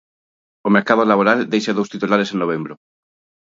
O 0.67 0.69
mercado 0.75 1.03
laboral 1.11 1.39
deixa 1.53 1.75
dous 1.77 1.91
titulares 1.93 2.29
en 2.33 2.37
novembro. 2.43 2.73